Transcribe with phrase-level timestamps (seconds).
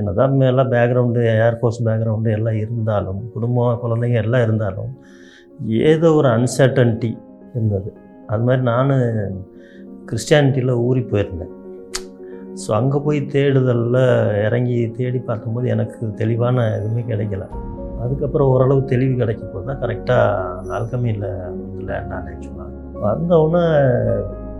[0.00, 4.90] என்னதான் எல்லாம் background air force background எல்லாம் இருந்தாலும் குடும்பம் குழந்தைங்க எல்லாம் இருந்தாலும்
[5.90, 7.10] ஏதோ ஒரு அன்சர்டன்ட்டி
[7.54, 7.90] இருந்தது.
[8.32, 8.92] அது மாதிரி நான்
[10.08, 11.54] கிறிஸ்டியானிட்டியில் ஊறி போயிருந்தேன்.
[12.62, 14.02] ஸோ அங்கே போய் தேடுதலில்
[14.46, 17.46] இறங்கி தேடி பார்க்கும்போது எனக்கு தெளிவான எதுவுமே கிடைக்கல.
[18.04, 22.76] அதுக்கப்புறம் ஓரளவு தெளிவு கிடைக்கும் போது தான் கரெக்டாக ஆல்கமியில் வந்து லேண்ட் ஆனேன்னு சொன்னாங்க.
[23.04, 23.64] வந்தவுடனே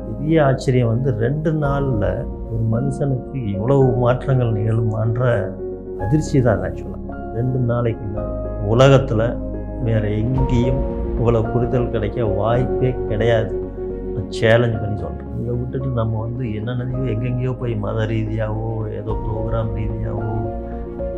[0.06, 2.06] பெரிய ஆச்சரியம் வந்து ரெண்டு நாளில்
[2.46, 5.22] ஒரு மனுஷனுக்கு இவ்வளவு மாற்றங்கள் நிகழுமான்ற
[6.00, 7.02] அதிர்ச்சி தான் ஆக்சுவலாக
[7.34, 8.20] ரெண்டு நாளைக்குள்ள
[8.66, 9.26] உலகத்தில்
[9.82, 10.82] வேறு எங்கேயும்
[11.16, 13.54] இவ்வளோ புரிதல் கிடைக்க வாய்ப்பே கிடையாது.
[14.32, 20.32] சேலஞ்ச் பண்ணி சொல்கிறேன் இதை விட்டுட்டு நம்ம வந்து என்னென்னதையோ எங்கெங்கேயோ போய் மத ரீதியாகவோ ஏதோ ப்ரோக்ராம் ரீதியாகவோ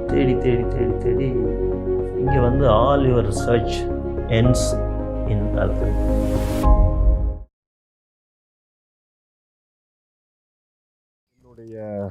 [0.08, 1.28] தேடி தேடி தேடி தேடி
[2.20, 3.76] இங்கே வந்து all your search
[4.32, 4.66] ends
[5.28, 5.94] in alchemy
[11.58, 12.10] என்னுடைய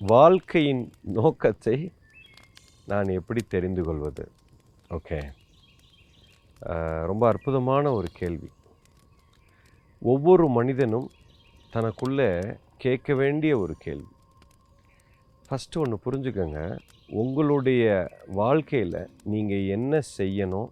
[0.00, 0.82] வாழ்க்கையின்
[1.14, 1.76] நோக்கத்தை
[2.90, 4.24] நான் எப்படி தெரிந்து கொள்வது?
[4.96, 5.18] ஓகே
[7.10, 8.50] ரொம்ப அற்புதமான ஒரு கேள்வி.
[10.12, 11.08] ஒவ்வொரு மனிதனும்
[11.74, 12.28] தனக்குள்ளே
[12.84, 14.12] கேட்க வேண்டிய ஒரு கேள்வி.
[15.48, 16.62] ஃபஸ்ட்டு ஒன்று புரிஞ்சுக்கோங்க.
[17.22, 17.88] உங்களுடைய
[18.40, 19.00] வாழ்க்கையில்
[19.34, 20.70] நீங்கள் என்ன செய்யணும்?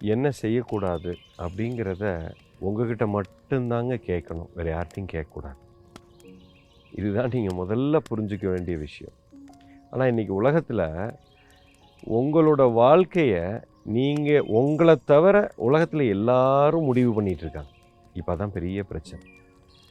[0.00, 1.14] என்ன செய்யக்கூடாது?
[1.44, 4.52] அப்படிங்கிறத உங்ககிட்ட மட்டும்தாங்க கேட்கணும்.
[4.56, 5.60] வேறு யார்ட்டையும் கேட்கக்கூடாது.
[6.98, 9.16] இதுதான் நீங்கள் முதல்ல புரிஞ்சுக்க வேண்டிய விஷயம்.
[9.92, 10.84] ஆனால் இன்றைக்கி உலகத்தில்
[12.18, 13.44] உங்களோட வாழ்க்கையை
[13.96, 15.36] நீங்கள் உங்களை தவிர
[15.66, 17.72] உலகத்தில் எல்லாரும் முடிவு பண்ணிகிட்ருக்காங்க
[18.20, 19.24] இப்போ தான் பெரிய பிரச்சனை.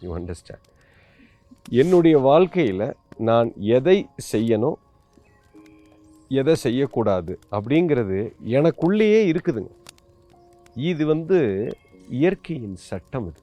[0.03, 0.67] யூ அண்டர்ஸ்டாண்ட்
[1.81, 2.87] என்னுடைய வாழ்க்கையில்
[3.29, 3.97] நான் எதை
[4.33, 4.77] செய்யணும்
[6.41, 8.19] எதை செய்யக்கூடாது அப்படிங்கிறது
[8.57, 9.71] எனக்குள்ளேயே இருக்குதுங்க.
[10.91, 11.39] இது வந்து
[12.19, 13.41] இயற்கையின் சட்டம் இது.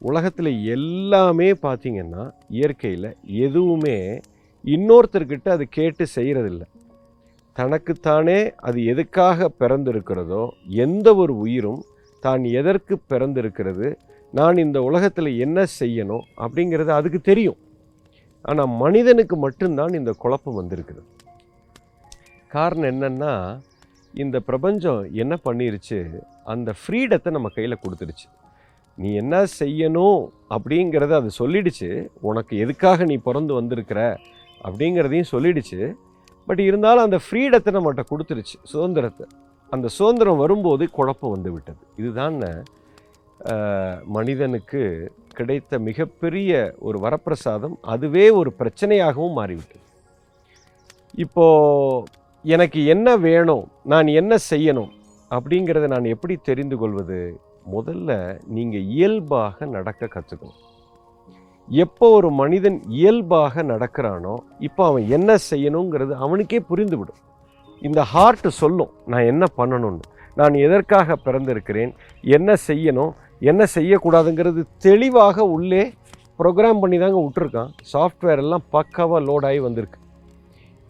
[0.00, 2.24] உலகத்தில் எல்லாமே பார்த்தீங்கன்னா
[2.58, 3.08] இயற்கையில்
[3.46, 3.96] எதுவுமே
[4.64, 6.64] இன்னொருத்தர்கிட்ட அது கேட்டு செய்கிறதில்ல
[7.56, 10.42] தனக்குத்தானே அது எதுக்காக பிறந்திருக்கிறதோ
[10.84, 11.80] எந்த ஒரு உயிரும்
[12.22, 13.88] தான் எதற்கு பிறந்திருக்கிறது
[14.34, 17.58] நான் இந்த உலகத்தில் என்ன செய்யணும் அப்படிங்கிறது அதுக்கு தெரியும்.
[18.44, 21.02] ஆனால் மனிதனுக்கு மட்டும்தான் இந்த குழப்பம் வந்திருக்குது.
[22.54, 23.32] காரணம் என்னென்னா
[24.14, 25.98] இந்த பிரபஞ்சம் என்ன பண்ணிருச்சு
[26.52, 28.26] அந்த ஃப்ரீடத்தை நம்ம கையில் கொடுத்துருச்சு.
[29.02, 30.20] நீ என்ன செய்யணும்
[30.54, 31.90] அப்படிங்கிறத அது சொல்லிடுச்சு.
[32.28, 34.00] உனக்கு எதுக்காக நீ பிறந்து வந்திருக்கிற
[34.66, 35.80] அப்படிங்கிறதையும் சொல்லிடுச்சு.
[36.48, 39.26] பட் இருந்தாலும் அந்த ஃப்ரீடத்தை நம்மகிட்ட கொடுத்துருச்சு சுதந்திரத்தை.
[39.72, 41.82] அந்த சுதந்திரம் வரும்போது குழப்பம் வந்து விட்டது.
[42.02, 42.36] இதுதான்
[44.16, 44.82] மனிதனுக்கு
[45.38, 46.52] கிடைத்த மிகப்பெரிய
[46.86, 47.74] ஒரு வரப்பிரசாதம்.
[47.92, 49.84] அதுவே ஒரு பிரச்சனையாகவும் மாறிவிட்டது.
[51.24, 52.16] இப்போது
[52.54, 54.90] எனக்கு என்ன வேணும் நான் என்ன செய்யணும்
[55.30, 57.20] அப்படிங்கிறத நான் எப்படி தெரிந்து கொள்வது?
[57.66, 58.10] முதல்ல
[58.56, 60.58] நீங்கள் இயல்பாக நடக்க கற்றுக்கணும்
[61.68, 67.20] எப்போ ஒரு மனிதன் இயல்பாக நடக்கிறானோ இப்போ அவன் என்ன செய்யணுங்கிறது அவனுக்கே புரிந்துவிடும்.
[67.82, 70.04] இந்த ஹார்ட் சொல்லும் நான் என்ன பண்ணணும்னு.
[70.36, 71.92] நான் எதற்காக பிறந்திருக்கிறேன்
[72.24, 73.12] என்ன செய்யணும்
[73.50, 75.82] என்ன செய்யக்கூடாதுங்கிறது தெளிவாக உள்ளே
[76.40, 77.70] ப்ரோக்ராம் பண்ணி தாங்க விட்டுருக்கான்.
[77.92, 79.98] சாஃப்ட்வேர் எல்லாம் பக்காவாக லோடாகி வந்திருக்கு.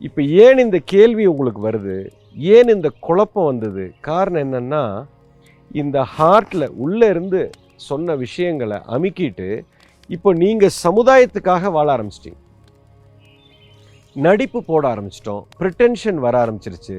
[0.07, 1.97] இப்போ ஏன் இந்த கேள்வி உங்களுக்கு வருது?
[2.57, 3.85] ஏன் இந்த குழப்பம் வந்தது?
[4.01, 4.83] காரணம் என்னென்னா
[5.71, 9.49] இந்த ஹார்ட்டில் உள்ளே இருந்து சொன்ன விஷயங்களை அமுக்கிட்டு
[10.11, 12.41] இப்போ நீங்கள் சமுதாயத்துக்காக வாழ ஆரம்பிச்சிட்டிங்க.
[14.17, 15.43] நடிப்பு போட ஆரம்பிச்சிட்டோம்.
[15.61, 16.97] ப்ரிட்டென்ஷன் வர ஆரம்பிச்சிருச்சு.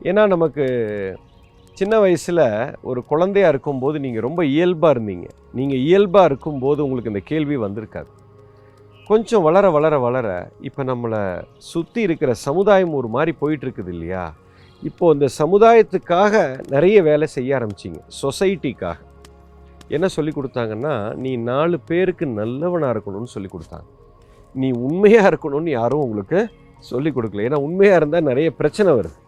[0.00, 0.64] ஏன்னா நமக்கு
[1.76, 5.26] சின்ன வயசில் ஒரு குழந்தையாக இருக்கும்போது நீங்கள் ரொம்ப இயல்பாக இருந்தீங்க.
[5.52, 8.10] நீங்கள் இயல்பாக இருக்கும்போது உங்களுக்கு இந்த கேள்வி வந்திருக்காது.
[9.10, 10.28] கொஞ்சம் வளர வளர வளர
[10.60, 14.34] இப்போ நம்மளை சுற்றி இருக்கிற சமுதாயம் ஒரு மாதிரி போயிட்டுருக்குது இல்லையா?
[14.86, 16.34] இப்போ இந்த சமுதாயத்துக்காக
[16.74, 18.00] நிறைய வேலை செய்ய ஆரம்பிச்சிங்க.
[18.22, 18.96] சொசைட்டிக்காக.
[19.96, 23.88] என்ன சொல்லி கொடுத்தாங்கன்னா நீ நாலு பேருக்கு நல்லவனாக இருக்கணும்னு சொல்லி கொடுத்தாங்க.
[24.54, 26.40] நீ உண்மையாக இருக்கணும்னு யாரும் உங்களுக்கு
[26.90, 27.44] சொல்லி கொடுக்கல.
[27.48, 29.18] ஏன்னா உண்மையாக இருந்தால் நிறைய பிரச்சனை வருது.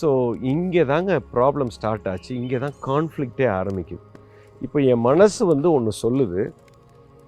[0.00, 0.08] ஸோ
[0.52, 2.30] இங்கே தாங்க ப்ராப்ளம் ஸ்டார்ட் ஆச்சு.
[2.40, 4.04] இங்கே தான் கான்ஃப்ளிக்டே ஆரம்பிக்குது.
[4.64, 6.42] இப்போ என் மனசு வந்து ஒன்று சொல்லுது.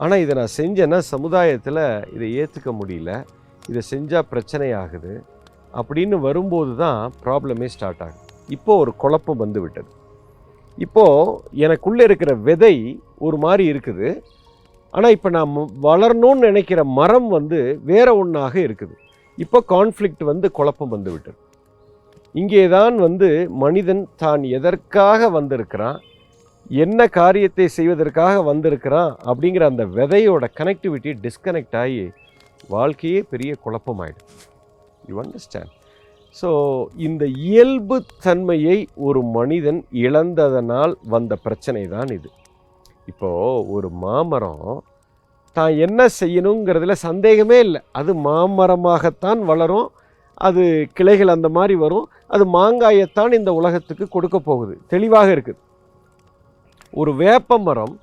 [0.00, 1.84] ஆனால் இதை நான் செஞ்சேன்னா சமுதாயத்தில்
[2.16, 3.12] இதை ஏற்றுக்க முடியல.
[3.70, 5.12] இதை செஞ்சால் பிரச்சனை ஆகுது.
[5.78, 8.24] அப்படின்னு வரும்போது தான் ப்ராப்ளமே ஸ்டார்ட் ஆகும்
[8.56, 9.90] இப்போது ஒரு குழப்பம் வந்து விட்டது.
[10.78, 12.74] இப்போது எனக்குள்ளே இருக்கிற விதை
[13.26, 14.08] ஒரு மாதிரி இருக்குது.
[14.94, 15.54] ஆனால் இப்போ நான்
[15.86, 17.58] வளரணும்னு நினைக்கிற மரம் வந்து
[17.90, 18.94] வேற ஒன்றாக இருக்குது.
[19.38, 21.38] இப்போ கான்ஃப்ளிக்ட் வந்து குழப்பம் வந்து விட்டது.
[22.34, 23.28] இங்கே தான் வந்து
[23.64, 25.98] மனிதன் தான் எதற்காக வந்திருக்கிறான்?
[26.84, 29.12] என்ன காரியத்தை செய்வதற்காக வந்திருக்கிறான்?
[29.30, 32.02] அப்படிங்கிற அந்த விதையோட கனெக்டிவிட்டி டிஸ்கனெக்ட் ஆகி
[32.74, 34.30] வாழ்க்கையே பெரிய குழப்பமாயிடும்
[35.10, 35.74] யூ அண்டர்ஸ்டாண்ட்
[36.40, 36.50] ஸோ
[37.06, 38.76] இந்த இயல்பு தன்மையை
[39.06, 42.28] ஒரு மனிதன் இழந்ததனால் வந்த பிரச்சனை தான் இது.
[43.10, 44.82] இப்போது ஒரு மாமரம்
[45.56, 47.80] தான் என்ன செய்யணுங்கிறதுல சந்தேகமே இல்லை.
[48.00, 49.88] அது மாமரமாகத்தான் வளரும்.
[50.48, 50.62] அது
[50.98, 52.06] கிளைகள் அந்த மாதிரி வரும்.
[52.34, 54.74] அது மாங்காயத்தான் இந்த உலகத்துக்கு கொடுக்க போகுது.
[54.92, 55.60] தெளிவாக இருக்குது.
[57.00, 57.94] ஒரு வேப்ப மரம்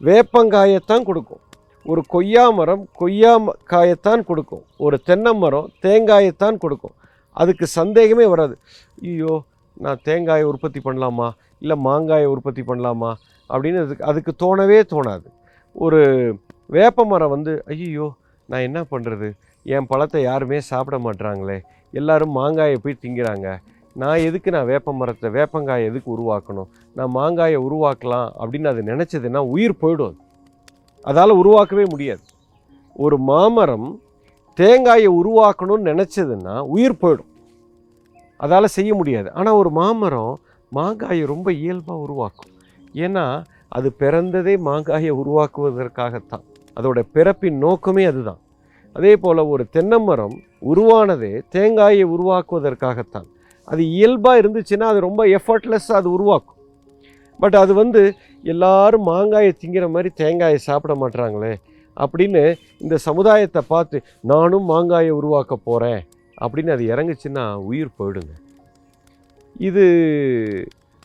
[0.00, 1.42] வேப்பங்காயத்தான் கொடுக்கும்.
[1.86, 3.32] ஒரு கொய்யா மரம் கொய்யா
[3.72, 4.62] காயத்தான் கொடுக்கும்.
[4.84, 6.94] ஒரு தென்னை மரம் தேங்காயத்தான் கொடுக்கும்.
[7.32, 8.54] அதுக்கு சந்தேகமே வராது.
[9.02, 9.34] ஐயோ
[9.84, 11.28] நான் தேங்காயை உற்பத்தி பண்ணலாமா?
[11.58, 13.10] இல்லை மாங்காயை உற்பத்தி பண்ணலாமா?
[13.50, 15.26] அப்படின்னு அதுக்கு அதுக்கு தோணவே தோணாது.
[15.72, 16.00] ஒரு
[16.66, 18.08] வேப்ப மரம் வந்து ஐயோ
[18.48, 19.28] நான் என்ன பண்ணுறது
[19.62, 21.58] என் பழத்தை யாருமே சாப்பிட மாட்றாங்களே.
[21.92, 23.48] எல்லாரும் மாங்காயை போய் திங்கிறாங்க.
[23.96, 26.68] நான் எதுக்கு நான் வேப்ப மரத்தை வேப்பங்காயை எதுக்கு உருவாக்கணும்?
[26.96, 30.18] நான் மாங்காயை உருவாக்கலாம் அப்படின்னு அது நினச்சதுன்னா உயிர் போயிடும் அது.
[31.04, 32.20] அதால் உருவாக்கவே முடியாது.
[32.94, 34.00] ஒரு மாமரம்
[34.58, 37.30] தேங்காயை உருவாக்கணும்னு நினச்சதுன்னா உயிர் போயிடும்.
[38.36, 39.32] அதால் செய்ய முடியாது.
[39.32, 40.40] ஆனால் ஒரு மாமரம்
[40.74, 42.50] மாங்காயை ரொம்ப இயல்பாக உருவாக்கும்.
[42.94, 46.44] ஏன்னா அது பிறந்ததே மாங்காயை உருவாக்குவதற்காகத்தான்.
[46.80, 48.38] அதோட பிறப்பின் நோக்கமே அதுதான்.
[48.92, 53.28] அதே போல் ஒரு தென்னை மரம் உருவானதே தேங்காயை உருவாக்குவதற்காகத்தான்.
[53.64, 56.53] அது இயல்பாக இருந்துச்சுன்னா அது ரொம்ப எஃபர்ட்லெஸ்ஸாக அது உருவாக்கும்.
[57.40, 58.02] பட் அது வந்து
[58.52, 61.52] எல்லாரும் மாங்காயை திங்கிற மாதிரி தேங்காயை சாப்பிட மாட்றாங்களே.
[61.96, 62.42] அப்படின்னு
[62.84, 63.96] இந்த சமுதாயத்தை பார்த்து
[64.32, 66.00] நானும் மாங்காயை உருவாக்க போகிறேன்
[66.44, 68.32] அப்படின்னு அது இறங்குச்சுன்னா உயிர் போயிடுங்க.
[69.68, 69.84] இது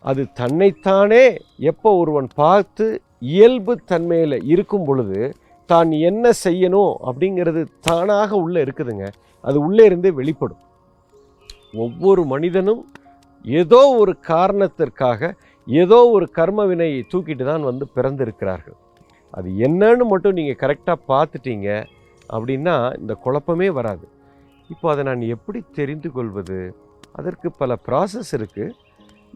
[0.09, 1.23] அது தன்னைத்தானே
[1.71, 2.85] எப்போ ஒருவன் பார்த்து
[3.33, 5.19] இயல்பு தன்மையில் இருக்கும் பொழுது
[5.69, 9.07] தான் என்ன செய்யணும் அப்படிங்கிறது தானாக உள்ளே இருக்குதுங்க.
[9.43, 10.61] அது உள்ளே இருந்தே வெளிப்படும்.
[11.85, 12.81] ஒவ்வொரு மனிதனும்
[13.45, 15.31] ஏதோ ஒரு காரணத்திற்காக
[15.67, 18.77] ஏதோ ஒரு கர்ம வினையை தூக்கிட்டு தான் வந்து பிறந்திருக்கிறார்கள்.
[19.37, 21.67] அது என்னன்னு மட்டும் நீங்கள் கரெக்டாக பார்த்துட்டீங்க
[22.29, 24.05] அப்படின்னா இந்த குழப்பமே வராது.
[24.69, 26.59] இப்போ அதை நான் எப்படி தெரிந்து கொள்வது?
[27.19, 28.75] அதற்கு பல ப்ராசஸ் இருக்குது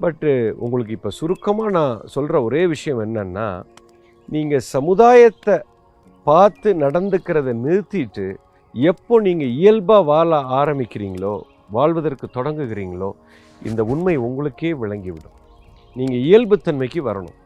[0.04, 0.32] பட்டு
[0.66, 3.48] உங்களுக்கு இப்போ சுருக்கமாக நான் சொல்கிற ஒரே விஷயம் என்னென்னா
[4.30, 5.56] நீங்கள் சமுதாயத்தை
[6.26, 8.28] பார்த்து நடந்துக்கிறத நிறுத்திட்டு
[8.76, 11.36] எப்போ நீங்கள் இயல்பாக வாழ ஆரம்பிக்கிறீங்களோ
[11.78, 13.10] வாழ்வதற்கு தொடங்குகிறீங்களோ
[13.70, 15.38] இந்த உண்மை உங்களுக்கே விளங்கிவிடும்.
[16.00, 17.38] நீங்கள் இயல்புத்தன்மைக்கு வரணும்.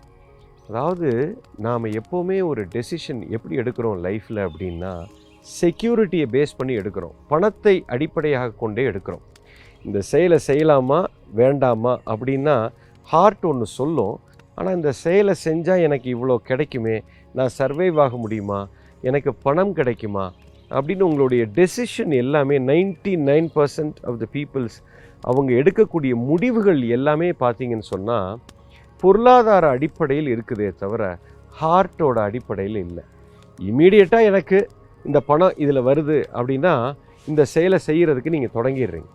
[0.69, 1.09] அதாவது
[1.65, 4.91] நாம் எப்போவுமே ஒரு டெசிஷன் எப்படி எடுக்கிறோம் லைஃப்பில் அப்படின்னா
[5.45, 7.15] செக்யூரிட்டியை பேஸ் பண்ணி எடுக்கிறோம்.
[7.31, 9.25] பணத்தை அடிப்படையாக கொண்டே எடுக்கிறோம்.
[9.85, 10.99] இந்த செயலை செய்யலாமா
[11.41, 12.55] வேண்டாமா அப்படின்னா
[13.09, 14.15] ஹார்ட் ஒன்று சொல்லும்.
[14.57, 16.97] ஆனால் இந்த செயலை செஞ்சால் எனக்கு இவ்வளோ கிடைக்குமே
[17.37, 18.59] நான் சர்வைவ் ஆக முடியுமா
[19.07, 20.25] எனக்கு பணம் கிடைக்குமா
[20.77, 24.77] அப்படின்னு உங்களுடைய டெசிஷன் எல்லாமே 99% nine percent of the peoples
[25.21, 28.37] அவங்க எடுக்கக்கூடிய முடிவுகள் எல்லாமே பார்த்தீங்கன்னு சொன்னால்
[29.01, 31.17] பொருளாதார அடிப்படையில் இருக்குதே தவிர
[31.61, 33.03] ஹார்ட்டோட அடிப்படையில் இல்லை.
[33.61, 34.69] இமீடியட்டாக எனக்கு
[35.03, 36.95] இந்த பணம் இதில் வருது அப்படின்னா
[37.27, 39.05] இந்த செயலை செய்கிறதுக்கு நீங்கள் தொடங்கிடுறீங்க.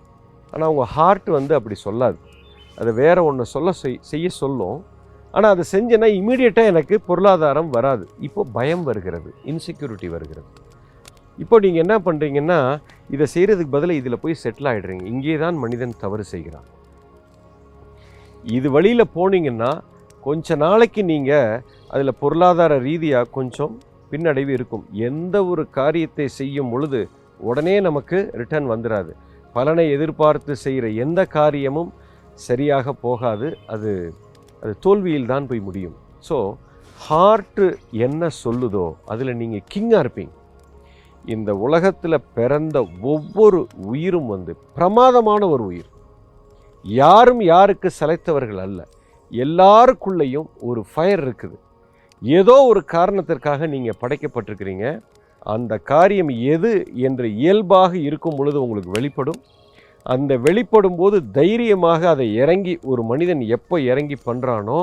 [0.50, 2.16] ஆனால் உங்கள் ஹார்ட் வந்து அப்படி சொல்லாது.
[2.76, 4.84] அது வேறு ஒன்று சொல்ல செய்- செய்ய சொல்லும்.
[5.30, 8.08] ஆனால் அதை செஞ்சேன்னா இமீடியட்டாக எனக்கு பொருளாதாரம் வராது.
[8.20, 10.46] இப்போ பயம் வருகிறது இன்செக்யூரிட்டி வருகிறது.
[11.38, 12.58] இப்போ நீங்கள் என்ன பண்ணுறீங்கன்னா
[13.14, 16.66] இதை செய்கிறதுக்கு பதிலாக இதில் போய் செட்டில் ஆகிடுறீங்க இங்கே தான் மனிதன் தவறு செய்கிறான்.
[18.56, 19.70] இது வழியில் போனீங்கன்னா
[20.26, 21.62] கொஞ்ச நாளைக்கு நீங்கள்
[21.94, 23.72] அதில் பொருளாதார ரீதியாக கொஞ்சம்
[24.10, 24.84] பின்னடைவு இருக்கும்.
[25.08, 27.00] எந்த ஒரு காரியத்தை செய்யும் பொழுது
[27.50, 29.12] உடனே நமக்கு ரிட்டர்ன் வந்துடாது
[29.54, 31.90] பலனை எதிர்பார்த்து செய்கிற எந்த காரியமும்
[32.48, 33.48] சரியாக போகாது.
[33.74, 33.92] அது
[34.62, 35.96] அது தோல்வியில் தான் போய் முடியும்.
[36.28, 36.36] ஸோ
[37.06, 37.66] ஹார்ட்டு
[38.06, 40.32] என்ன சொல்லுதோ அதில் நீங்கள் கிங்காக இருப்பீங்க.
[41.34, 42.76] இந்த உலகத்தில் பிறந்த
[43.12, 43.60] ஒவ்வொரு
[43.90, 45.90] உயிரும் வந்து பிரமாதமான ஒரு உயிர்.
[46.84, 48.80] யாரும் யாருக்கு செலைத்தவர்கள் அல்ல.
[49.30, 51.56] எல்லாருக்குள்ளேயும் ஒரு ஃபயர் இருக்குது.
[52.22, 54.86] ஏதோ ஒரு காரணத்திற்காக நீங்கள் படைக்கப்பட்டிருக்கிறீங்க.
[55.54, 56.72] அந்த காரியம் எது
[57.06, 59.40] என்று இயல்பாக இருக்கும் பொழுது உங்களுக்கு வெளிப்படும்.
[60.06, 64.80] அந்த வெளிப்படும் போது தைரியமாக அதை இறங்கி ஒரு மனிதன் எப்போ இறங்கி பண்ணுறானோ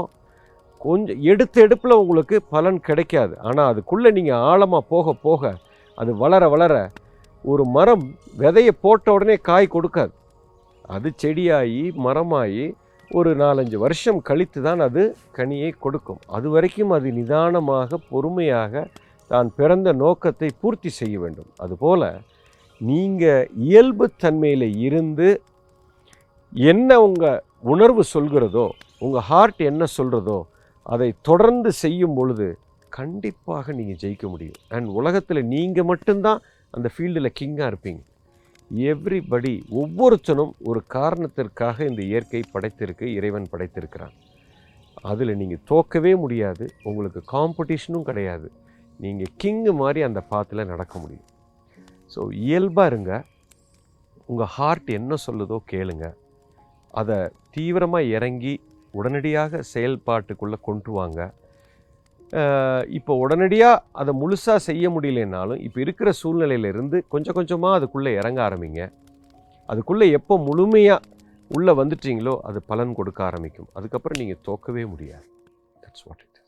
[0.81, 3.33] கொஞ்சம் எடுத்த எடுப்பில் உங்களுக்கு பலன் கிடைக்காது.
[3.47, 5.51] ஆனால் அதுக்குள்ளே நீங்கள் ஆழமாக போக போக
[5.99, 6.73] அது வளர வளர
[7.45, 8.05] ஒரு மரம்
[8.41, 10.13] விதையை போட்ட உடனே காய் கொடுக்காது.
[10.95, 12.65] அது செடியாகி மரமாகி
[13.11, 15.03] ஒரு நாலஞ்சு வருஷம் கழித்து தான் அது
[15.37, 16.19] கனியை கொடுக்கும்.
[16.35, 18.83] அது வரைக்கும் அது நிதானமாக பொறுமையாக
[19.31, 21.49] தான் பிறந்த நோக்கத்தை பூர்த்தி செய்ய வேண்டும்.
[21.63, 22.07] அதுபோல்
[22.81, 25.29] நீங்கள் இயல்பு தன்மையில் இருந்து
[26.69, 27.41] என்ன உங்கள்
[27.73, 28.67] உணர்வு சொல்கிறதோ
[29.05, 30.39] உங்கள் ஹார்ட் என்ன சொல்கிறதோ
[30.93, 32.47] அதை தொடர்ந்து செய்யும் பொழுது
[32.97, 34.59] கண்டிப்பாக நீங்கள் ஜெயிக்க முடியும்.
[34.75, 36.39] அண்ட் உலகத்தில் நீங்கள் மட்டும்தான்
[36.75, 38.01] அந்த ஃபீல்டில் கிங்காக இருப்பீங்க.
[38.91, 44.15] எவ்ரிபடி ஒவ்வொருத்தனும் ஒரு காரணத்திற்காக இந்த இயற்கை படைத்திருக்கு இறைவன் படைத்திருக்கிறான்.
[45.09, 48.47] அதில் நீங்கள் தோக்கவே முடியாது உங்களுக்கு காம்படிஷனும் கிடையாது.
[49.03, 51.27] நீங்கள் கிங்கு மாதிரி அந்த பாத்தில் நடக்க முடியும்.
[52.13, 53.11] ஸோ இயல்பாக இருங்க.
[54.31, 56.07] உங்கள் ஹார்ட் என்ன சொல்லுதோ கேளுங்க.
[56.99, 57.17] அதை
[57.55, 58.53] தீவிரமாக இறங்கி
[58.99, 61.19] உடனடியாக செயல்பாட்டுக்குள்ளே கொண்டு வாங்க.
[62.97, 68.81] இப்போ உடனடியாக அதை முழுசாக செய்ய முடியலனாலும் இப்போ இருக்கிற சூழ்நிலையிலேருந்து கொஞ்சம் கொஞ்சமாக அதுக்குள்ளே இறங்க ஆரம்பிங்க.
[69.69, 71.05] அதுக்குள்ளே எப்போ முழுமையாக
[71.51, 73.69] உள்ளே வந்துட்டீங்களோ அது பலன் கொடுக்க ஆரம்பிக்கும்.
[73.77, 75.25] அதுக்கப்புறம் நீங்கள் தோக்கவே முடியாது.
[75.83, 76.38] That's what it